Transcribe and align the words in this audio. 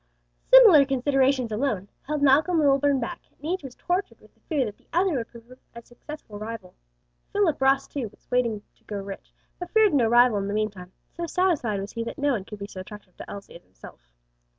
Similar 0.51 0.83
considerations 0.85 1.51
alone 1.51 1.87
held 2.07 2.23
Malcom 2.23 2.57
Lilburn 2.59 2.99
back, 2.99 3.21
and 3.29 3.45
each 3.45 3.61
was 3.61 3.75
tortured 3.75 4.19
with 4.19 4.33
the 4.33 4.39
fear 4.39 4.65
that 4.65 4.75
the 4.77 4.87
other 4.91 5.13
would 5.13 5.27
prove 5.27 5.55
a 5.75 5.81
successful 5.83 6.39
rival. 6.39 6.73
Philip 7.31 7.61
Ross, 7.61 7.87
too, 7.87 8.07
was 8.09 8.27
waiting 8.31 8.63
to 8.77 8.83
grow 8.85 9.03
rich, 9.03 9.31
but 9.59 9.69
feared 9.69 9.93
no 9.93 10.07
rival 10.07 10.39
in 10.39 10.47
the 10.47 10.55
meantime; 10.55 10.91
so 11.15 11.27
satisfied 11.27 11.79
was 11.79 11.91
he 11.93 12.03
that 12.05 12.17
no 12.17 12.31
one 12.31 12.45
could 12.45 12.57
be 12.57 12.65
so 12.67 12.79
attractive 12.79 13.15
to 13.17 13.29
Elsie 13.29 13.53
as 13.55 13.61
himself. 13.63 14.09